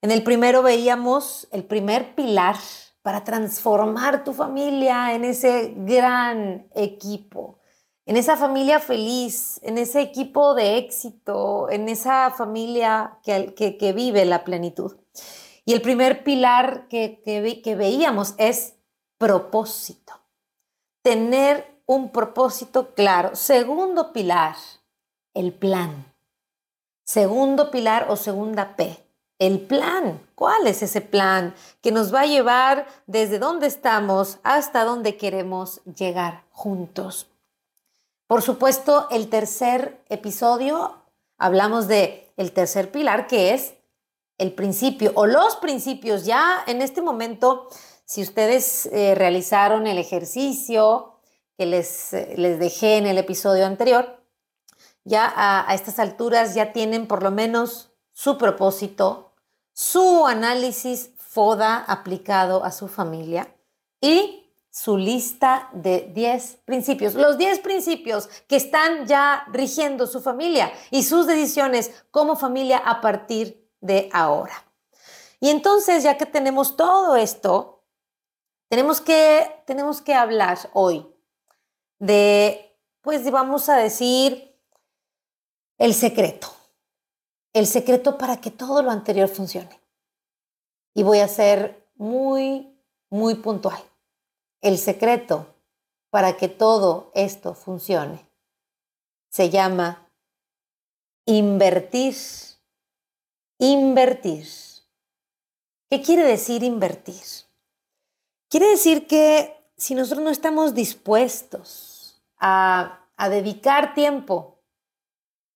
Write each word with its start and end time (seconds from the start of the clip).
En 0.00 0.12
el 0.12 0.22
primero 0.22 0.62
veíamos 0.62 1.48
el 1.50 1.64
primer 1.64 2.14
pilar 2.14 2.56
para 3.02 3.24
transformar 3.24 4.22
tu 4.22 4.32
familia 4.32 5.14
en 5.14 5.24
ese 5.24 5.74
gran 5.76 6.68
equipo, 6.74 7.58
en 8.06 8.16
esa 8.16 8.36
familia 8.36 8.78
feliz, 8.78 9.58
en 9.62 9.76
ese 9.76 10.00
equipo 10.00 10.54
de 10.54 10.78
éxito, 10.78 11.68
en 11.68 11.88
esa 11.88 12.30
familia 12.30 13.18
que, 13.24 13.92
vive 13.94 14.24
la 14.24 14.44
plenitud. 14.44 14.96
Y 15.64 15.72
el 15.72 15.82
primer 15.82 16.22
pilar 16.22 16.86
que, 16.88 17.20
que 17.24 17.74
veíamos 17.74 18.34
es 18.38 18.74
propósito. 19.18 20.12
Tener 21.02 21.82
un 21.86 22.12
propósito 22.12 22.94
claro. 22.94 23.34
Segundo 23.34 24.12
pilar, 24.12 24.54
el 25.34 25.52
plan. 25.52 26.14
Segundo 27.04 27.70
pilar 27.70 28.06
o 28.10 28.16
segunda 28.16 28.76
P, 28.76 29.07
el 29.38 29.60
plan. 29.60 30.20
¿Cuál 30.34 30.66
es 30.66 30.82
ese 30.82 31.00
plan 31.00 31.54
que 31.80 31.92
nos 31.92 32.12
va 32.12 32.22
a 32.22 32.26
llevar 32.26 32.86
desde 33.06 33.38
donde 33.38 33.66
estamos 33.66 34.38
hasta 34.42 34.84
donde 34.84 35.16
queremos 35.16 35.80
llegar 35.84 36.44
juntos? 36.50 37.28
Por 38.26 38.42
supuesto, 38.42 39.08
el 39.10 39.28
tercer 39.30 40.02
episodio 40.08 41.02
hablamos 41.38 41.88
de 41.88 42.30
el 42.36 42.52
tercer 42.52 42.90
pilar 42.90 43.26
que 43.26 43.54
es 43.54 43.74
el 44.36 44.52
principio 44.52 45.12
o 45.14 45.26
los 45.26 45.56
principios. 45.56 46.24
Ya 46.24 46.62
en 46.66 46.82
este 46.82 47.02
momento, 47.02 47.68
si 48.04 48.22
ustedes 48.22 48.86
eh, 48.86 49.14
realizaron 49.14 49.86
el 49.86 49.98
ejercicio 49.98 51.14
que 51.56 51.66
les, 51.66 52.12
eh, 52.12 52.34
les 52.36 52.58
dejé 52.58 52.98
en 52.98 53.06
el 53.06 53.18
episodio 53.18 53.66
anterior, 53.66 54.22
ya 55.04 55.24
a, 55.24 55.68
a 55.70 55.74
estas 55.74 55.98
alturas 55.98 56.54
ya 56.54 56.72
tienen 56.72 57.08
por 57.08 57.22
lo 57.22 57.30
menos 57.30 57.90
su 58.12 58.36
propósito, 58.36 59.27
su 59.78 60.26
análisis 60.26 61.12
FODA 61.18 61.84
aplicado 61.86 62.64
a 62.64 62.72
su 62.72 62.88
familia 62.88 63.54
y 64.00 64.52
su 64.72 64.96
lista 64.96 65.70
de 65.72 66.10
10 66.12 66.62
principios, 66.64 67.14
los 67.14 67.38
10 67.38 67.60
principios 67.60 68.28
que 68.48 68.56
están 68.56 69.06
ya 69.06 69.44
rigiendo 69.52 70.08
su 70.08 70.20
familia 70.20 70.72
y 70.90 71.04
sus 71.04 71.28
decisiones 71.28 71.92
como 72.10 72.34
familia 72.34 72.78
a 72.78 73.00
partir 73.00 73.70
de 73.80 74.10
ahora. 74.12 74.64
Y 75.38 75.48
entonces, 75.48 76.02
ya 76.02 76.18
que 76.18 76.26
tenemos 76.26 76.76
todo 76.76 77.14
esto, 77.14 77.84
tenemos 78.68 79.00
que, 79.00 79.62
tenemos 79.64 80.02
que 80.02 80.12
hablar 80.12 80.58
hoy 80.72 81.06
de, 82.00 82.76
pues 83.00 83.30
vamos 83.30 83.68
a 83.68 83.76
decir, 83.76 84.58
el 85.78 85.94
secreto 85.94 86.57
el 87.52 87.66
secreto 87.66 88.18
para 88.18 88.40
que 88.40 88.50
todo 88.50 88.82
lo 88.82 88.90
anterior 88.90 89.28
funcione. 89.28 89.80
Y 90.94 91.02
voy 91.02 91.20
a 91.20 91.28
ser 91.28 91.88
muy, 91.96 92.76
muy 93.10 93.36
puntual. 93.36 93.82
El 94.60 94.78
secreto 94.78 95.54
para 96.10 96.36
que 96.36 96.48
todo 96.48 97.10
esto 97.14 97.54
funcione 97.54 98.28
se 99.30 99.50
llama 99.50 100.10
invertir. 101.26 102.16
Invertir. 103.58 104.46
¿Qué 105.90 106.02
quiere 106.02 106.24
decir 106.24 106.62
invertir? 106.62 107.22
Quiere 108.48 108.68
decir 108.70 109.06
que 109.06 109.54
si 109.76 109.94
nosotros 109.94 110.24
no 110.24 110.30
estamos 110.30 110.74
dispuestos 110.74 112.22
a, 112.38 113.06
a 113.16 113.28
dedicar 113.28 113.94
tiempo 113.94 114.58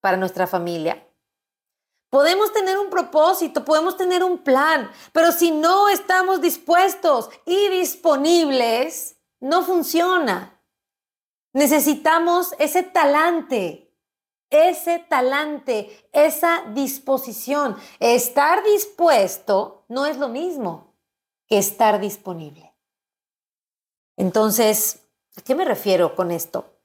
para 0.01 0.17
nuestra 0.17 0.47
familia, 0.47 1.07
Podemos 2.13 2.53
tener 2.53 2.79
un 2.79 2.91
propósito, 2.91 3.65
podemos 3.65 3.97
tener 3.97 4.23
un 4.23 4.37
plan, 4.37 4.91
pero 5.13 5.33
si 5.33 5.51
no 5.51 5.89
estamos 5.89 6.43
dispuestos 6.43 7.31
y 7.47 7.69
disponibles, 7.69 9.17
no 9.41 9.63
funciona. 9.65 10.63
Necesitamos 11.55 12.55
ese 12.59 12.83
talante, 12.83 13.97
ese 14.51 14.99
talante, 14.99 16.07
esa 16.13 16.65
disposición. 16.75 17.79
Estar 17.99 18.63
dispuesto 18.63 19.87
no 19.89 20.05
es 20.05 20.19
lo 20.19 20.29
mismo 20.29 20.95
que 21.47 21.57
estar 21.57 21.99
disponible. 21.99 22.75
Entonces, 24.19 25.01
¿a 25.35 25.41
qué 25.41 25.55
me 25.55 25.65
refiero 25.65 26.15
con 26.15 26.31
esto? 26.31 26.77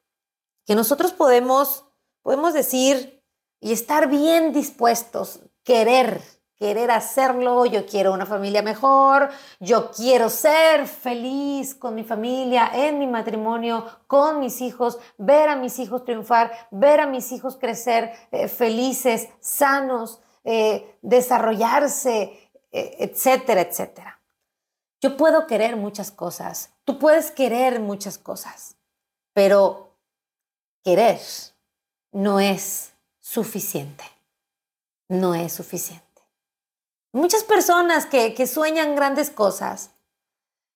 Que 0.65 0.73
nosotros 0.73 1.11
podemos, 1.11 1.83
podemos 2.21 2.53
decir, 2.53 3.16
y 3.59 3.71
estar 3.71 4.07
bien 4.07 4.53
dispuestos, 4.53 5.41
querer, 5.63 6.21
querer 6.55 6.91
hacerlo, 6.91 7.65
yo 7.65 7.85
quiero 7.85 8.13
una 8.13 8.25
familia 8.25 8.61
mejor, 8.61 9.29
yo 9.59 9.91
quiero 9.91 10.29
ser 10.29 10.87
feliz 10.87 11.75
con 11.75 11.95
mi 11.95 12.03
familia, 12.03 12.71
en 12.73 12.99
mi 12.99 13.07
matrimonio, 13.07 13.85
con 14.07 14.39
mis 14.39 14.61
hijos, 14.61 14.97
ver 15.17 15.49
a 15.49 15.55
mis 15.55 15.79
hijos 15.79 16.03
triunfar, 16.03 16.51
ver 16.71 16.99
a 16.99 17.07
mis 17.07 17.31
hijos 17.31 17.57
crecer 17.57 18.11
eh, 18.31 18.47
felices, 18.47 19.29
sanos, 19.39 20.21
eh, 20.43 20.97
desarrollarse, 21.01 22.51
eh, 22.71 22.95
etcétera, 22.99 23.61
etcétera. 23.61 24.19
Yo 24.99 25.15
puedo 25.15 25.45
querer 25.45 25.75
muchas 25.75 26.09
cosas, 26.11 26.71
tú 26.83 26.97
puedes 26.97 27.29
querer 27.29 27.79
muchas 27.79 28.17
cosas, 28.17 28.77
pero 29.33 29.91
querer 30.83 31.19
no 32.11 32.39
es 32.39 32.93
suficiente. 33.37 34.03
No 35.09 35.35
es 35.35 35.53
suficiente. 35.53 36.03
Muchas 37.13 37.43
personas 37.43 38.07
que, 38.07 38.47
sueñan 38.47 38.95
grandes 38.95 39.29
cosas. 39.29 39.91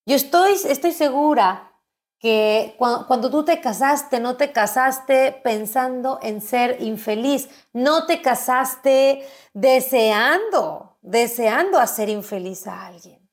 Yo 0.05 0.15
estoy, 0.15 0.53
estoy 0.53 0.91
segura 0.91 1.73
que 2.19 2.75
cuando, 2.77 3.07
cuando, 3.07 3.31
tú 3.31 3.43
te 3.43 3.61
casaste, 3.61 4.19
no 4.19 4.37
te 4.37 4.51
casaste 4.51 5.31
pensando 5.43 6.19
en 6.21 6.39
ser 6.39 6.83
infeliz, 6.83 7.49
no 7.73 8.05
te 8.05 8.21
casaste 8.21 9.27
deseando, 9.55 10.99
deseando 11.01 11.79
hacer 11.79 12.09
infeliz 12.09 12.67
a 12.67 12.85
alguien. 12.85 13.27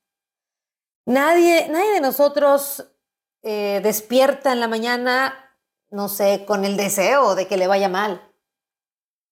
Nadie, 1.05 1.67
nadie 1.69 1.91
de 1.91 2.01
nosotros 2.01 2.83
eh, 3.43 3.79
despierta 3.83 4.53
en 4.53 4.59
la 4.59 4.67
mañana, 4.67 5.55
no 5.91 6.09
sé, 6.09 6.45
con 6.47 6.65
el 6.65 6.77
deseo 6.77 7.35
de 7.35 7.47
que 7.47 7.57
le 7.57 7.67
vaya 7.67 7.89
mal. 7.89 8.28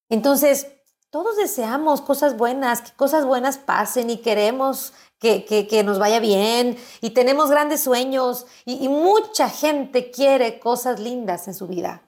Entonces, 0.10 0.68
todos 1.10 1.38
deseamos 1.38 2.02
cosas 2.02 2.38
buenas, 2.38 2.82
que 2.82 2.92
cosas 2.92 3.26
buenas 3.26 3.58
pasen 3.58 4.10
y 4.10 4.18
queremos 4.18 4.94
que, 5.20 5.82
nos 5.84 6.00
vaya 6.00 6.20
bien 6.20 6.78
y 7.02 7.12
tenemos 7.12 7.50
grandes 7.50 7.82
sueños 7.82 8.46
y 8.66 8.88
mucha 8.88 9.50
gente 9.50 10.12
quiere 10.12 10.60
cosas 10.60 11.00
lindas 11.00 11.48
en 11.48 11.54
su 11.54 11.68
vida. 11.68 12.02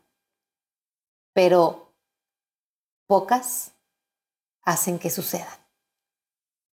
Pero 1.33 1.93
pocas 3.07 3.71
hacen 4.63 4.99
que 4.99 5.09
sucedan. 5.09 5.47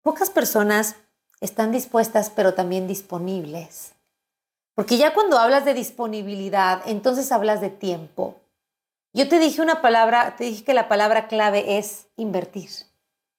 Pocas 0.02 0.30
personas 0.30 0.96
están 1.40 1.72
dispuestas, 1.72 2.30
pero 2.30 2.54
también 2.54 2.86
disponibles. 2.86 3.92
Porque 4.74 4.96
ya 4.96 5.12
cuando 5.12 5.38
hablas 5.38 5.64
de 5.64 5.74
disponibilidad, 5.74 6.82
entonces 6.86 7.30
hablas 7.30 7.60
de 7.60 7.70
tiempo. 7.70 8.41
Yo 9.14 9.28
te 9.28 9.38
dije 9.38 9.60
una 9.60 9.82
palabra, 9.82 10.36
te 10.36 10.44
dije 10.44 10.64
que 10.64 10.74
la 10.74 10.88
palabra 10.88 11.28
clave 11.28 11.78
es 11.78 12.08
invertir. 12.16 12.70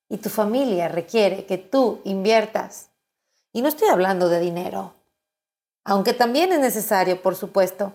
Y 0.07 0.17
tu 0.17 0.29
familia 0.29 0.87
requiere 0.87 1.45
que 1.45 1.57
tú 1.57 2.01
inviertas. 2.03 2.91
Y 3.51 3.61
no 3.61 3.69
estoy 3.69 3.87
hablando 3.87 4.29
de 4.29 4.39
dinero, 4.39 4.93
aunque 5.83 6.13
también 6.13 6.51
es 6.53 6.59
necesario, 6.59 7.21
por 7.21 7.35
supuesto. 7.35 7.93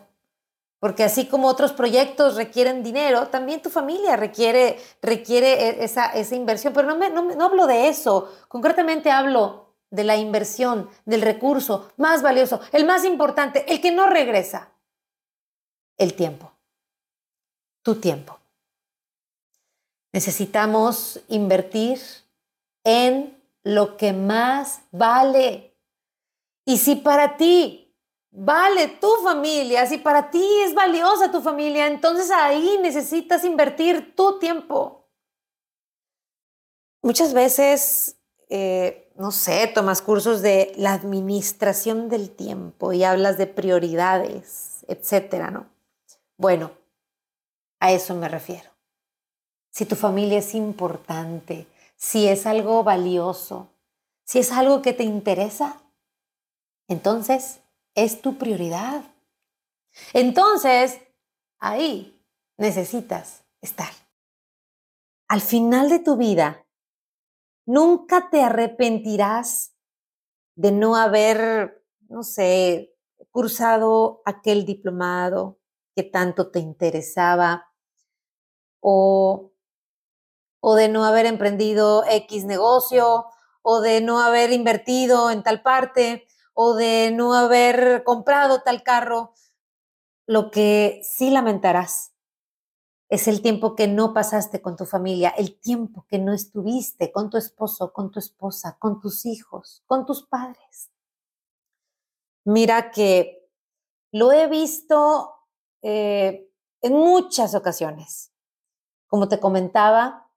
Porque 0.80 1.02
así 1.02 1.26
como 1.26 1.48
otros 1.48 1.72
proyectos 1.72 2.36
requieren 2.36 2.84
dinero, 2.84 3.28
también 3.28 3.62
tu 3.62 3.70
familia 3.70 4.16
requiere, 4.16 4.78
requiere 5.02 5.68
e, 5.68 5.84
esa, 5.84 6.06
esa 6.06 6.36
inversión. 6.36 6.72
Pero 6.72 6.86
no, 6.86 6.96
me, 6.96 7.10
no, 7.10 7.22
no 7.22 7.44
hablo 7.44 7.66
de 7.66 7.88
eso. 7.88 8.32
Concretamente 8.46 9.10
hablo 9.10 9.74
de 9.90 10.04
la 10.04 10.16
inversión, 10.16 10.88
del 11.04 11.22
recurso 11.22 11.90
más 11.96 12.22
valioso, 12.22 12.60
el 12.72 12.84
más 12.84 13.04
importante, 13.04 13.64
el 13.72 13.80
que 13.80 13.90
no 13.90 14.06
regresa. 14.06 14.70
El 15.96 16.14
tiempo. 16.14 16.57
Tu 17.88 17.94
tiempo. 17.94 18.38
Necesitamos 20.12 21.22
invertir 21.28 21.98
en 22.84 23.42
lo 23.62 23.96
que 23.96 24.12
más 24.12 24.82
vale. 24.90 25.74
Y 26.66 26.76
si 26.76 26.96
para 26.96 27.38
ti 27.38 27.96
vale 28.30 28.88
tu 28.88 29.10
familia, 29.22 29.86
si 29.86 29.96
para 29.96 30.30
ti 30.30 30.44
es 30.66 30.74
valiosa 30.74 31.30
tu 31.30 31.40
familia, 31.40 31.86
entonces 31.86 32.30
ahí 32.30 32.78
necesitas 32.82 33.42
invertir 33.42 34.14
tu 34.14 34.38
tiempo. 34.38 35.08
Muchas 37.00 37.32
veces, 37.32 38.18
eh, 38.50 39.10
no 39.16 39.30
sé, 39.30 39.66
tomas 39.66 40.02
cursos 40.02 40.42
de 40.42 40.74
la 40.76 40.92
administración 40.92 42.10
del 42.10 42.28
tiempo 42.28 42.92
y 42.92 43.04
hablas 43.04 43.38
de 43.38 43.46
prioridades, 43.46 44.84
etcétera, 44.88 45.50
¿no? 45.50 45.70
Bueno, 46.36 46.77
a 47.80 47.92
eso 47.92 48.14
me 48.14 48.28
refiero. 48.28 48.70
Si 49.70 49.86
tu 49.86 49.94
familia 49.94 50.38
es 50.38 50.54
importante, 50.54 51.66
si 51.96 52.28
es 52.28 52.46
algo 52.46 52.82
valioso, 52.82 53.70
si 54.24 54.38
es 54.38 54.52
algo 54.52 54.82
que 54.82 54.92
te 54.92 55.04
interesa, 55.04 55.80
entonces 56.88 57.60
es 57.94 58.22
tu 58.22 58.38
prioridad. 58.38 59.04
Entonces, 60.12 61.00
ahí 61.58 62.20
necesitas 62.56 63.44
estar. 63.60 63.90
Al 65.28 65.40
final 65.40 65.88
de 65.88 65.98
tu 65.98 66.16
vida, 66.16 66.66
nunca 67.66 68.30
te 68.30 68.42
arrepentirás 68.42 69.74
de 70.56 70.72
no 70.72 70.96
haber, 70.96 71.84
no 72.08 72.22
sé, 72.22 72.96
cursado 73.30 74.22
aquel 74.24 74.64
diplomado 74.64 75.60
que 75.94 76.02
tanto 76.02 76.50
te 76.50 76.60
interesaba 76.60 77.67
o, 78.80 79.52
o 80.60 80.74
de 80.74 80.88
no 80.88 81.04
haber 81.04 81.26
emprendido 81.26 82.04
X 82.08 82.44
negocio 82.44 83.26
o 83.62 83.80
de 83.80 84.00
no 84.00 84.20
haber 84.20 84.52
invertido 84.52 85.30
en 85.30 85.42
tal 85.42 85.62
parte 85.62 86.26
o 86.54 86.74
de 86.74 87.12
no 87.12 87.34
haber 87.34 88.02
comprado 88.04 88.62
tal 88.62 88.82
carro, 88.82 89.34
lo 90.26 90.50
que 90.50 91.00
sí 91.02 91.30
lamentarás 91.30 92.12
es 93.08 93.26
el 93.26 93.40
tiempo 93.40 93.74
que 93.74 93.88
no 93.88 94.12
pasaste 94.12 94.60
con 94.60 94.76
tu 94.76 94.84
familia, 94.84 95.30
el 95.30 95.58
tiempo 95.58 96.04
que 96.08 96.18
no 96.18 96.32
estuviste 96.32 97.10
con 97.10 97.30
tu 97.30 97.38
esposo, 97.38 97.92
con 97.92 98.10
tu 98.10 98.18
esposa, 98.18 98.76
con 98.78 99.00
tus 99.00 99.24
hijos, 99.24 99.82
con 99.86 100.04
tus 100.04 100.26
padres. 100.26 100.90
Mira 102.44 102.90
que 102.90 103.48
lo 104.12 104.32
he 104.32 104.46
visto 104.48 105.34
eh, 105.82 106.50
en 106.82 106.92
muchas 106.92 107.54
ocasiones. 107.54 108.27
Como 109.08 109.28
te 109.28 109.40
comentaba, 109.40 110.30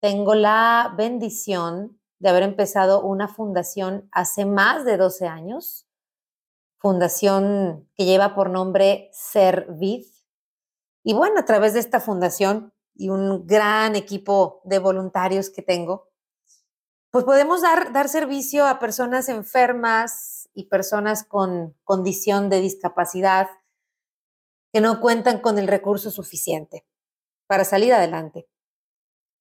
tengo 0.00 0.34
la 0.34 0.94
bendición 0.96 1.98
de 2.18 2.28
haber 2.28 2.42
empezado 2.42 3.02
una 3.02 3.26
fundación 3.26 4.08
hace 4.12 4.44
más 4.44 4.84
de 4.84 4.98
12 4.98 5.26
años, 5.26 5.88
fundación 6.76 7.88
que 7.94 8.04
lleva 8.04 8.34
por 8.34 8.50
nombre 8.50 9.08
Servid. 9.12 10.04
Y 11.02 11.14
bueno, 11.14 11.40
a 11.40 11.46
través 11.46 11.72
de 11.72 11.80
esta 11.80 12.00
fundación 12.00 12.74
y 12.94 13.08
un 13.08 13.46
gran 13.46 13.96
equipo 13.96 14.60
de 14.64 14.78
voluntarios 14.78 15.48
que 15.48 15.62
tengo, 15.62 16.10
pues 17.10 17.24
podemos 17.24 17.62
dar, 17.62 17.92
dar 17.94 18.10
servicio 18.10 18.66
a 18.66 18.78
personas 18.78 19.30
enfermas 19.30 20.50
y 20.52 20.64
personas 20.64 21.24
con 21.24 21.74
condición 21.82 22.50
de 22.50 22.60
discapacidad 22.60 23.48
que 24.70 24.82
no 24.82 25.00
cuentan 25.00 25.40
con 25.40 25.58
el 25.58 25.66
recurso 25.66 26.10
suficiente 26.10 26.84
para 27.46 27.64
salir 27.64 27.92
adelante. 27.92 28.48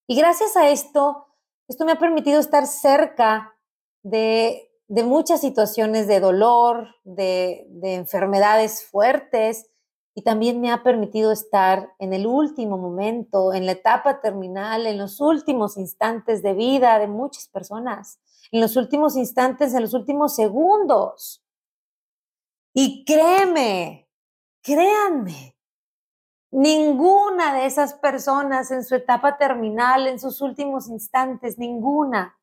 Y 0.08 0.18
gracias 0.18 0.56
a 0.56 0.70
esto, 0.70 1.28
esto 1.68 1.86
me 1.86 1.94
ha 1.94 2.00
permitido 2.00 2.40
estar 2.40 2.68
cerca 2.68 3.56
de, 4.04 4.72
muchas 4.88 5.42
situaciones 5.42 6.08
de 6.08 6.20
dolor, 6.20 6.96
de, 7.04 7.66
de 7.70 7.96
enfermedades 7.96 8.86
fuertes, 8.86 9.70
y 10.18 10.22
también 10.22 10.62
me 10.62 10.72
ha 10.72 10.82
permitido 10.82 11.34
estar 11.34 11.94
en 12.00 12.14
el 12.14 12.26
último 12.26 12.78
momento, 12.78 13.54
en 13.54 13.66
la 13.66 13.74
etapa 13.74 14.22
terminal, 14.22 14.88
en 14.88 14.98
los 14.98 15.20
últimos 15.20 15.76
instantes 15.76 16.42
de 16.42 16.54
vida 16.54 16.98
de 17.00 17.08
muchas 17.08 17.50
personas, 17.50 18.20
en 18.52 18.62
los 18.62 18.78
últimos 18.78 19.18
instantes, 19.18 19.74
en 19.74 19.82
los 19.82 19.94
últimos 19.94 20.34
segundos. 20.34 21.44
Y 22.74 23.04
créeme, 23.04 24.10
créanme, 24.62 25.55
Ninguna 26.58 27.54
de 27.54 27.66
esas 27.66 27.96
personas 27.96 28.72
en 28.72 28.86
su 28.86 28.96
etapa 28.96 29.38
terminal, 29.38 30.08
en 30.08 30.22
sus 30.22 30.40
últimos 30.40 30.88
instantes, 30.88 31.60
ninguna 31.60 32.40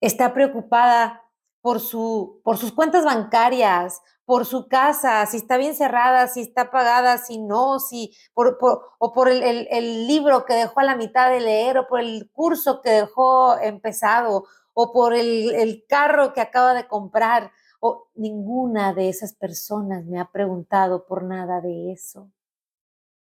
está 0.00 0.32
preocupada 0.32 1.22
por, 1.60 1.80
su, 1.80 2.40
por 2.42 2.56
sus 2.56 2.72
cuentas 2.72 3.04
bancarias, 3.04 4.00
por 4.24 4.46
su 4.46 4.66
casa, 4.66 5.26
si 5.26 5.36
está 5.36 5.58
bien 5.58 5.74
cerrada, 5.74 6.26
si 6.26 6.40
está 6.40 6.70
pagada, 6.70 7.18
si 7.18 7.36
no, 7.36 7.80
si 7.80 8.16
por, 8.32 8.56
o 8.98 9.12
por 9.12 9.28
el, 9.28 9.42
el, 9.70 10.06
libro 10.06 10.46
que 10.46 10.54
dejó 10.54 10.80
a 10.80 10.84
la 10.84 10.96
mitad 10.96 11.30
de 11.30 11.40
leer, 11.40 11.76
o 11.76 11.88
por 11.88 12.00
el 12.00 12.30
curso 12.32 12.80
que 12.80 12.88
dejó 12.88 13.58
empezado, 13.58 14.46
o 14.72 14.94
por 14.94 15.12
el, 15.12 15.54
el 15.54 15.84
carro 15.86 16.32
que 16.32 16.40
acaba 16.40 16.72
de 16.72 16.88
comprar. 16.88 17.52
O 17.78 18.08
ninguna 18.14 18.94
de 18.94 19.10
esas 19.10 19.34
personas 19.34 20.06
me 20.06 20.18
ha 20.18 20.32
preguntado 20.32 21.04
por 21.04 21.24
nada 21.24 21.60
de 21.60 21.92
eso 21.92 22.30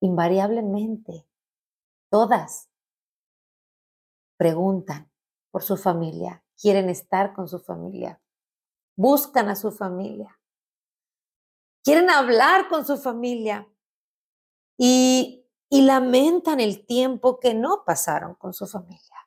invariablemente, 0.02 1.26
todas 2.10 2.68
preguntan 4.36 5.10
por 5.50 5.62
su 5.62 5.76
familia, 5.76 6.44
quieren 6.60 6.90
estar 6.90 7.32
con 7.32 7.48
su 7.48 7.60
familia, 7.60 8.20
buscan 8.96 9.48
a 9.48 9.56
su 9.56 9.70
familia, 9.70 10.38
quieren 11.84 12.10
hablar 12.10 12.68
con 12.68 12.84
su 12.84 12.98
familia 12.98 13.68
y, 14.76 15.46
y 15.70 15.82
lamentan 15.82 16.58
el 16.58 16.84
tiempo 16.84 17.38
que 17.38 17.54
no 17.54 17.84
pasaron 17.86 18.34
con 18.34 18.52
su 18.52 18.66
familia. 18.66 19.22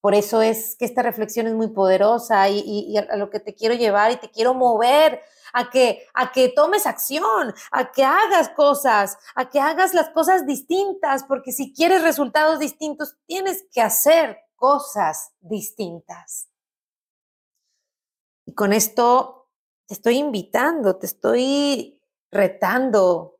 Por 0.00 0.14
eso 0.14 0.42
es 0.42 0.76
que 0.76 0.84
esta 0.84 1.02
reflexión 1.02 1.46
es 1.46 1.54
muy 1.54 1.68
poderosa 1.68 2.48
y, 2.48 2.96
a 2.96 3.16
lo 3.16 3.30
que 3.30 3.40
te 3.40 3.54
quiero 3.54 3.74
llevar 3.74 4.12
y 4.12 4.16
te 4.16 4.30
quiero 4.30 4.54
mover 4.54 5.20
a 5.52 5.70
que, 5.70 6.06
a 6.14 6.32
que 6.32 6.48
tomes 6.48 6.86
acción, 6.86 7.54
a 7.70 7.92
que 7.92 8.04
hagas 8.04 8.48
cosas, 8.50 9.18
a 9.34 9.48
que 9.48 9.60
hagas 9.60 9.94
las 9.94 10.10
cosas 10.10 10.46
distintas, 10.46 11.24
porque 11.24 11.52
si 11.52 11.72
quieres 11.72 12.02
resultados 12.02 12.58
distintos, 12.58 13.16
tienes 13.26 13.64
que 13.72 13.80
hacer 13.80 14.38
cosas 14.56 15.32
distintas. 15.40 16.48
Y 18.46 18.54
con 18.54 18.72
esto 18.72 19.48
te 19.86 19.94
estoy 19.94 20.16
invitando, 20.18 20.96
te 20.96 21.06
estoy 21.06 22.00
retando 22.30 23.38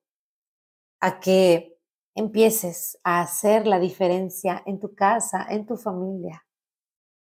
a 1.01 1.21
que 1.21 1.79
empieces 2.15 2.99
a 3.05 3.21
hacer 3.21 3.67
la 3.67 3.79
diferencia 3.79 4.63
en 4.67 4.81
tu 4.81 4.95
casa, 4.95 5.47
en 5.49 5.67
tu 5.67 5.77
familia 5.77 6.45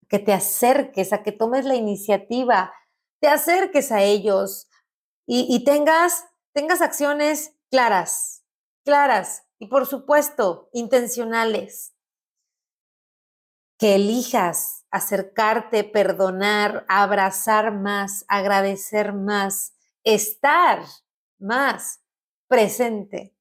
que 0.08 0.18
te 0.18 0.32
acerques, 0.32 1.12
a 1.12 1.22
que 1.22 1.32
tomes 1.32 1.64
la 1.64 1.74
iniciativa, 1.74 2.72
te 3.20 3.28
acerques 3.28 3.90
a 3.92 4.02
ellos 4.02 4.68
y, 5.26 5.64
tengas, 5.64 6.26
tengas 6.52 6.80
acciones 6.80 7.56
claras, 7.70 8.44
claras 8.84 9.44
y 9.58 9.66
por 9.66 9.86
supuesto 9.86 10.70
intencionales. 10.72 11.92
que 13.78 13.96
elijas 13.96 14.86
acercarte, 14.90 15.84
perdonar, 15.84 16.86
abrazar 16.88 17.72
más, 17.72 18.24
agradecer 18.26 19.12
más, 19.12 19.74
estar 20.02 20.82
más 21.38 22.00
presente. 22.48 23.36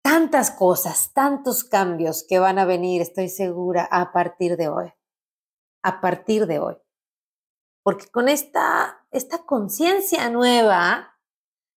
Tantas 0.00 0.52
cosas, 0.52 1.12
tantos 1.12 1.64
cambios 1.64 2.24
que 2.26 2.38
van 2.38 2.60
a 2.60 2.64
venir, 2.64 3.02
estoy 3.02 3.28
segura, 3.28 3.88
a 3.90 4.12
partir 4.12 4.56
de 4.56 4.68
hoy. 4.68 4.92
A 5.82 6.00
partir 6.00 6.46
de 6.46 6.60
hoy. 6.60 6.76
Porque 7.88 8.06
con 8.08 8.28
esta, 8.28 9.06
esta 9.10 9.46
conciencia 9.46 10.28
nueva, 10.28 11.18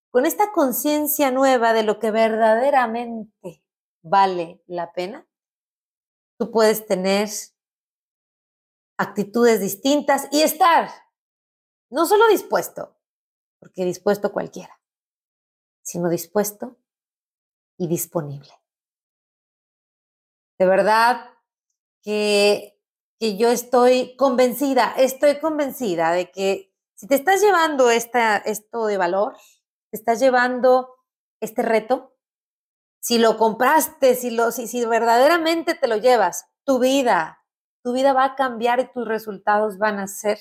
con 0.09 0.25
esta 0.25 0.51
conciencia 0.51 1.31
nueva 1.31 1.71
de 1.71 1.83
lo 1.83 1.99
que 1.99 2.11
verdaderamente 2.11 3.63
vale 4.01 4.61
la 4.67 4.91
pena, 4.91 5.25
tú 6.37 6.51
puedes 6.51 6.85
tener 6.85 7.29
actitudes 8.97 9.61
distintas 9.61 10.27
y 10.33 10.41
estar 10.41 10.89
no 11.89 12.05
solo 12.05 12.27
dispuesto, 12.27 12.99
porque 13.61 13.85
dispuesto 13.85 14.33
cualquiera, 14.33 14.81
sino 15.81 16.09
dispuesto 16.09 16.75
y 17.77 17.87
disponible. 17.87 18.51
De 20.59 20.65
verdad 20.65 21.31
que, 22.03 22.80
que 23.21 23.37
yo 23.37 23.49
estoy 23.49 24.15
convencida, 24.15 24.95
estoy 24.97 25.39
convencida 25.39 26.11
de 26.11 26.31
que 26.31 26.73
si 26.95 27.05
te 27.05 27.13
estás 27.13 27.39
llevando 27.39 27.91
esta, 27.91 28.37
esto 28.37 28.87
de 28.87 28.97
valor, 28.97 29.37
te 29.91 29.97
estás 29.97 30.19
llevando 30.19 30.95
este 31.39 31.61
reto, 31.61 32.17
si 32.99 33.19
lo 33.19 33.37
compraste, 33.37 34.15
si, 34.15 34.31
lo, 34.31 34.51
si, 34.51 34.65
si 34.65 34.83
verdaderamente 34.87 35.75
te 35.75 35.87
lo 35.87 35.97
llevas, 35.97 36.47
tu 36.63 36.79
vida, 36.79 37.45
tu 37.83 37.93
vida 37.93 38.11
va 38.13 38.23
a 38.25 38.35
cambiar 38.35 38.79
y 38.79 38.91
tus 38.91 39.07
resultados 39.07 39.77
van 39.77 39.99
a 39.99 40.07
ser 40.07 40.39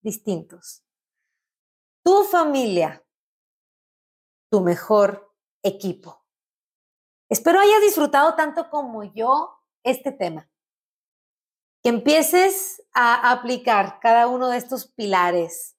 distintos. 0.00 0.82
Tu 2.02 2.24
familia, 2.24 3.04
tu 4.50 4.62
mejor 4.62 5.36
equipo. 5.62 6.24
Espero 7.28 7.60
hayas 7.60 7.82
disfrutado 7.82 8.34
tanto 8.36 8.70
como 8.70 9.04
yo 9.04 9.60
este 9.82 10.12
tema. 10.12 10.48
Que 11.82 11.88
empieces 11.88 12.82
a 12.94 13.32
aplicar 13.32 13.98
cada 14.00 14.28
uno 14.28 14.48
de 14.48 14.58
estos 14.58 14.86
pilares. 14.86 15.76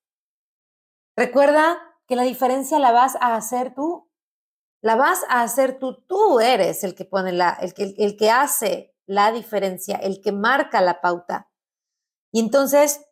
Recuerda 1.15 1.79
que 2.07 2.15
la 2.15 2.23
diferencia 2.23 2.79
la 2.79 2.91
vas 2.91 3.15
a 3.21 3.35
hacer 3.35 3.73
tú. 3.73 4.09
La 4.81 4.95
vas 4.95 5.23
a 5.29 5.41
hacer 5.41 5.79
tú. 5.79 6.03
Tú 6.05 6.39
eres 6.39 6.83
el 6.83 6.95
que 6.95 7.05
pone 7.05 7.31
la, 7.31 7.51
el 7.61 7.73
que, 7.73 7.95
el 7.97 8.17
que 8.17 8.29
hace 8.29 8.93
la 9.05 9.31
diferencia, 9.31 9.95
el 9.97 10.21
que 10.21 10.31
marca 10.31 10.81
la 10.81 11.01
pauta. 11.01 11.49
Y 12.31 12.39
entonces, 12.39 13.05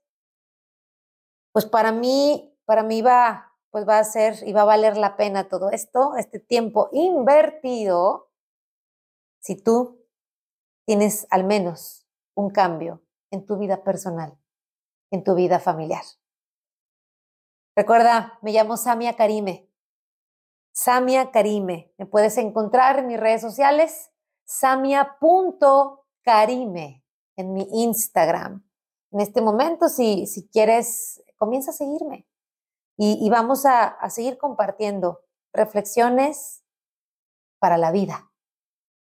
pues 1.54 1.66
para 1.66 1.92
mí, 1.92 2.58
para 2.66 2.84
mí 2.84 3.02
va, 3.02 3.56
pues 3.70 3.88
va 3.88 4.00
a 4.00 4.04
ser 4.04 4.36
y 4.46 4.54
va 4.54 4.62
a 4.62 4.66
valer 4.66 4.98
la 4.98 5.16
pena 5.16 5.48
todo 5.48 5.70
esto, 5.70 6.16
este 6.18 6.40
tiempo 6.40 6.90
invertido, 6.92 8.32
si 9.40 9.56
tú 9.56 10.06
tienes 10.86 11.28
al 11.30 11.44
menos 11.44 12.01
un 12.36 12.50
cambio 12.50 13.02
en 13.32 13.46
tu 13.46 13.58
vida 13.58 13.84
personal, 13.84 14.38
en 15.12 15.24
tu 15.24 15.36
vida 15.36 15.60
familiar. 15.60 16.04
Recuerda, 17.76 18.40
me 18.42 18.52
llamo 18.52 18.78
Samia 18.78 19.16
Karime. 19.16 19.70
Samia 20.74 21.32
Karime. 21.32 21.94
Me 21.98 22.06
puedes 22.06 22.38
encontrar 22.38 23.00
en 23.00 23.08
mis 23.08 23.20
redes 23.20 23.42
sociales, 23.42 24.12
samia.karime 24.46 27.04
en 27.38 27.54
mi 27.54 27.68
Instagram. 27.72 28.64
En 29.12 29.20
este 29.20 29.42
momento, 29.42 29.90
si, 29.90 30.28
si 30.28 30.48
quieres, 30.48 31.24
comienza 31.38 31.72
a 31.72 31.74
seguirme 31.74 32.28
y, 32.98 33.30
vamos 33.30 33.66
a, 33.66 33.88
a 33.88 34.10
seguir 34.10 34.38
compartiendo 34.38 35.22
reflexiones 35.54 36.64
para 37.60 37.78
la 37.78 37.92
vida, 37.92 38.32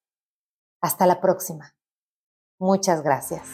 Hasta 0.81 1.05
la 1.05 1.21
próxima. 1.21 1.75
Muchas 2.59 3.01
gracias. 3.01 3.47